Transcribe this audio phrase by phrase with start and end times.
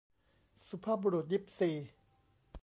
[0.69, 1.69] สุภาพบุรุษยิปซี